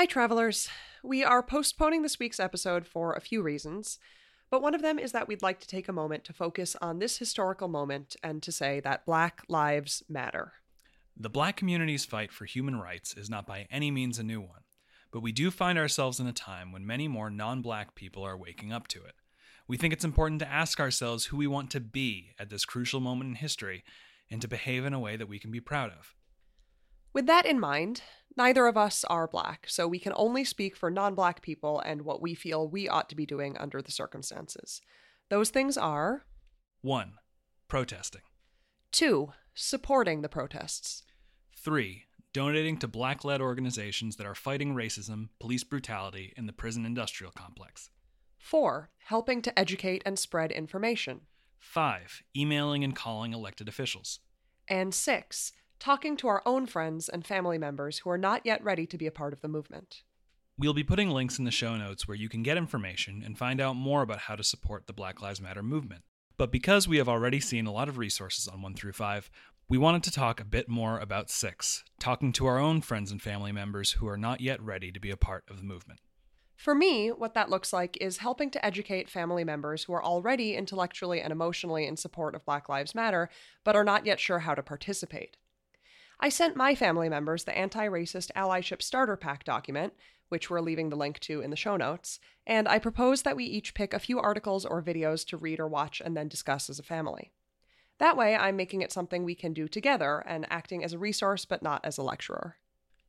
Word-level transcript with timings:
Hi, 0.00 0.06
travelers. 0.06 0.70
We 1.02 1.22
are 1.24 1.42
postponing 1.42 2.00
this 2.00 2.18
week's 2.18 2.40
episode 2.40 2.86
for 2.86 3.12
a 3.12 3.20
few 3.20 3.42
reasons, 3.42 3.98
but 4.50 4.62
one 4.62 4.74
of 4.74 4.80
them 4.80 4.98
is 4.98 5.12
that 5.12 5.28
we'd 5.28 5.42
like 5.42 5.60
to 5.60 5.68
take 5.68 5.90
a 5.90 5.92
moment 5.92 6.24
to 6.24 6.32
focus 6.32 6.74
on 6.80 6.98
this 6.98 7.18
historical 7.18 7.68
moment 7.68 8.16
and 8.22 8.42
to 8.42 8.50
say 8.50 8.80
that 8.80 9.04
Black 9.04 9.42
Lives 9.46 10.02
Matter. 10.08 10.54
The 11.14 11.28
black 11.28 11.54
community's 11.58 12.06
fight 12.06 12.32
for 12.32 12.46
human 12.46 12.80
rights 12.80 13.14
is 13.14 13.28
not 13.28 13.46
by 13.46 13.66
any 13.70 13.90
means 13.90 14.18
a 14.18 14.22
new 14.22 14.40
one, 14.40 14.62
but 15.12 15.20
we 15.20 15.32
do 15.32 15.50
find 15.50 15.78
ourselves 15.78 16.18
in 16.18 16.26
a 16.26 16.32
time 16.32 16.72
when 16.72 16.86
many 16.86 17.06
more 17.06 17.28
non 17.28 17.60
black 17.60 17.94
people 17.94 18.22
are 18.22 18.38
waking 18.38 18.72
up 18.72 18.88
to 18.88 19.04
it. 19.04 19.16
We 19.68 19.76
think 19.76 19.92
it's 19.92 20.02
important 20.02 20.40
to 20.40 20.50
ask 20.50 20.80
ourselves 20.80 21.26
who 21.26 21.36
we 21.36 21.46
want 21.46 21.70
to 21.72 21.80
be 21.80 22.30
at 22.38 22.48
this 22.48 22.64
crucial 22.64 23.00
moment 23.00 23.28
in 23.28 23.34
history 23.34 23.84
and 24.30 24.40
to 24.40 24.48
behave 24.48 24.86
in 24.86 24.94
a 24.94 24.98
way 24.98 25.18
that 25.18 25.28
we 25.28 25.38
can 25.38 25.50
be 25.50 25.60
proud 25.60 25.90
of. 25.90 26.14
With 27.12 27.26
that 27.26 27.46
in 27.46 27.58
mind, 27.58 28.02
neither 28.36 28.66
of 28.66 28.76
us 28.76 29.04
are 29.04 29.26
black, 29.26 29.66
so 29.68 29.88
we 29.88 29.98
can 29.98 30.12
only 30.16 30.44
speak 30.44 30.76
for 30.76 30.90
non 30.90 31.14
black 31.14 31.42
people 31.42 31.80
and 31.80 32.02
what 32.02 32.22
we 32.22 32.34
feel 32.34 32.68
we 32.68 32.88
ought 32.88 33.08
to 33.08 33.16
be 33.16 33.26
doing 33.26 33.56
under 33.58 33.82
the 33.82 33.90
circumstances. 33.90 34.80
Those 35.28 35.50
things 35.50 35.76
are 35.76 36.24
1. 36.82 37.12
Protesting. 37.68 38.22
2. 38.92 39.32
Supporting 39.54 40.22
the 40.22 40.28
protests. 40.28 41.02
3. 41.56 42.04
Donating 42.32 42.78
to 42.78 42.88
black 42.88 43.24
led 43.24 43.40
organizations 43.40 44.16
that 44.16 44.26
are 44.26 44.34
fighting 44.34 44.74
racism, 44.74 45.28
police 45.40 45.64
brutality, 45.64 46.32
and 46.36 46.48
the 46.48 46.52
prison 46.52 46.86
industrial 46.86 47.32
complex. 47.32 47.90
4. 48.38 48.90
Helping 49.06 49.42
to 49.42 49.58
educate 49.58 50.02
and 50.06 50.18
spread 50.18 50.50
information. 50.52 51.22
5. 51.58 52.22
Emailing 52.36 52.82
and 52.82 52.96
calling 52.96 53.32
elected 53.32 53.68
officials. 53.68 54.20
And 54.68 54.94
6. 54.94 55.52
Talking 55.80 56.18
to 56.18 56.28
our 56.28 56.42
own 56.44 56.66
friends 56.66 57.08
and 57.08 57.26
family 57.26 57.56
members 57.56 58.00
who 58.00 58.10
are 58.10 58.18
not 58.18 58.44
yet 58.44 58.62
ready 58.62 58.84
to 58.84 58.98
be 58.98 59.06
a 59.06 59.10
part 59.10 59.32
of 59.32 59.40
the 59.40 59.48
movement. 59.48 60.02
We'll 60.58 60.74
be 60.74 60.84
putting 60.84 61.08
links 61.08 61.38
in 61.38 61.46
the 61.46 61.50
show 61.50 61.74
notes 61.74 62.06
where 62.06 62.18
you 62.18 62.28
can 62.28 62.42
get 62.42 62.58
information 62.58 63.22
and 63.24 63.38
find 63.38 63.62
out 63.62 63.76
more 63.76 64.02
about 64.02 64.18
how 64.18 64.36
to 64.36 64.44
support 64.44 64.86
the 64.86 64.92
Black 64.92 65.22
Lives 65.22 65.40
Matter 65.40 65.62
movement. 65.62 66.02
But 66.36 66.52
because 66.52 66.86
we 66.86 66.98
have 66.98 67.08
already 67.08 67.40
seen 67.40 67.66
a 67.66 67.72
lot 67.72 67.88
of 67.88 67.96
resources 67.96 68.46
on 68.46 68.60
1 68.60 68.74
through 68.74 68.92
5, 68.92 69.30
we 69.70 69.78
wanted 69.78 70.02
to 70.02 70.10
talk 70.10 70.38
a 70.38 70.44
bit 70.44 70.68
more 70.68 70.98
about 70.98 71.30
6, 71.30 71.82
talking 71.98 72.32
to 72.32 72.44
our 72.44 72.58
own 72.58 72.82
friends 72.82 73.10
and 73.10 73.22
family 73.22 73.50
members 73.50 73.92
who 73.92 74.06
are 74.06 74.18
not 74.18 74.42
yet 74.42 74.60
ready 74.60 74.92
to 74.92 75.00
be 75.00 75.10
a 75.10 75.16
part 75.16 75.44
of 75.48 75.56
the 75.56 75.62
movement. 75.62 76.00
For 76.56 76.74
me, 76.74 77.08
what 77.08 77.32
that 77.32 77.48
looks 77.48 77.72
like 77.72 77.96
is 78.02 78.18
helping 78.18 78.50
to 78.50 78.62
educate 78.62 79.08
family 79.08 79.44
members 79.44 79.84
who 79.84 79.94
are 79.94 80.04
already 80.04 80.56
intellectually 80.56 81.22
and 81.22 81.32
emotionally 81.32 81.86
in 81.86 81.96
support 81.96 82.34
of 82.34 82.44
Black 82.44 82.68
Lives 82.68 82.94
Matter, 82.94 83.30
but 83.64 83.76
are 83.76 83.84
not 83.84 84.04
yet 84.04 84.20
sure 84.20 84.40
how 84.40 84.54
to 84.54 84.62
participate. 84.62 85.38
I 86.22 86.28
sent 86.28 86.54
my 86.54 86.74
family 86.74 87.08
members 87.08 87.44
the 87.44 87.56
Anti 87.56 87.86
Racist 87.88 88.30
Allyship 88.36 88.82
Starter 88.82 89.16
Pack 89.16 89.42
document, 89.42 89.94
which 90.28 90.50
we're 90.50 90.60
leaving 90.60 90.90
the 90.90 90.96
link 90.96 91.18
to 91.20 91.40
in 91.40 91.48
the 91.48 91.56
show 91.56 91.78
notes, 91.78 92.20
and 92.46 92.68
I 92.68 92.78
propose 92.78 93.22
that 93.22 93.36
we 93.36 93.44
each 93.44 93.72
pick 93.72 93.94
a 93.94 93.98
few 93.98 94.20
articles 94.20 94.66
or 94.66 94.82
videos 94.82 95.26
to 95.28 95.38
read 95.38 95.58
or 95.58 95.66
watch 95.66 96.02
and 96.04 96.14
then 96.14 96.28
discuss 96.28 96.68
as 96.68 96.78
a 96.78 96.82
family. 96.82 97.32
That 97.98 98.18
way, 98.18 98.36
I'm 98.36 98.54
making 98.54 98.82
it 98.82 98.92
something 98.92 99.24
we 99.24 99.34
can 99.34 99.54
do 99.54 99.66
together 99.66 100.22
and 100.26 100.46
acting 100.50 100.84
as 100.84 100.92
a 100.92 100.98
resource 100.98 101.46
but 101.46 101.62
not 101.62 101.82
as 101.84 101.96
a 101.96 102.02
lecturer. 102.02 102.56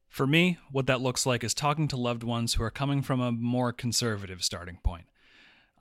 For 0.07 0.25
me, 0.25 0.57
what 0.71 0.87
that 0.87 1.01
looks 1.01 1.25
like 1.25 1.43
is 1.43 1.53
talking 1.53 1.89
to 1.89 1.97
loved 1.97 2.23
ones 2.23 2.53
who 2.53 2.63
are 2.63 2.71
coming 2.71 3.01
from 3.01 3.19
a 3.19 3.31
more 3.31 3.73
conservative 3.73 4.41
starting 4.41 4.79
point. 4.83 5.05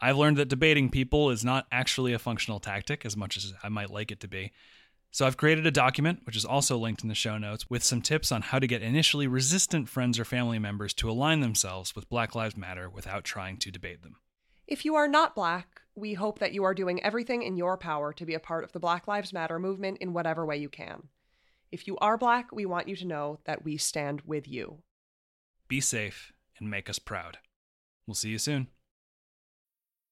I've 0.00 0.16
learned 0.16 0.36
that 0.38 0.48
debating 0.48 0.90
people 0.90 1.30
is 1.30 1.44
not 1.44 1.66
actually 1.70 2.12
a 2.12 2.18
functional 2.18 2.58
tactic 2.58 3.04
as 3.04 3.16
much 3.16 3.36
as 3.36 3.52
I 3.62 3.68
might 3.68 3.90
like 3.90 4.10
it 4.10 4.20
to 4.20 4.28
be. 4.28 4.52
So 5.12 5.26
I've 5.26 5.36
created 5.36 5.66
a 5.66 5.72
document, 5.72 6.20
which 6.24 6.36
is 6.36 6.44
also 6.44 6.78
linked 6.78 7.02
in 7.02 7.08
the 7.08 7.14
show 7.16 7.36
notes, 7.36 7.68
with 7.68 7.82
some 7.82 8.00
tips 8.00 8.30
on 8.30 8.42
how 8.42 8.60
to 8.60 8.66
get 8.66 8.82
initially 8.82 9.26
resistant 9.26 9.88
friends 9.88 10.20
or 10.20 10.24
family 10.24 10.60
members 10.60 10.94
to 10.94 11.10
align 11.10 11.40
themselves 11.40 11.96
with 11.96 12.08
Black 12.08 12.36
Lives 12.36 12.56
Matter 12.56 12.88
without 12.88 13.24
trying 13.24 13.56
to 13.58 13.72
debate 13.72 14.02
them. 14.02 14.16
If 14.68 14.84
you 14.84 14.94
are 14.94 15.08
not 15.08 15.34
Black, 15.34 15.80
we 15.96 16.14
hope 16.14 16.38
that 16.38 16.52
you 16.52 16.62
are 16.62 16.74
doing 16.74 17.02
everything 17.02 17.42
in 17.42 17.56
your 17.56 17.76
power 17.76 18.12
to 18.12 18.24
be 18.24 18.34
a 18.34 18.40
part 18.40 18.62
of 18.62 18.70
the 18.70 18.78
Black 18.78 19.08
Lives 19.08 19.32
Matter 19.32 19.58
movement 19.58 19.98
in 19.98 20.12
whatever 20.12 20.46
way 20.46 20.58
you 20.58 20.68
can. 20.68 21.08
If 21.72 21.88
you 21.88 21.96
are 21.98 22.16
Black, 22.16 22.52
we 22.52 22.64
want 22.64 22.86
you 22.86 22.94
to 22.96 23.06
know 23.06 23.40
that 23.46 23.64
we 23.64 23.76
stand 23.76 24.22
with 24.24 24.46
you. 24.46 24.78
Be 25.66 25.80
safe 25.80 26.32
and 26.58 26.70
make 26.70 26.88
us 26.88 27.00
proud. 27.00 27.38
We'll 28.06 28.14
see 28.14 28.30
you 28.30 28.38
soon. 28.38 28.68